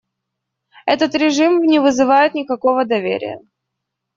[0.87, 3.39] Этот режим не вызывает никакого доверия.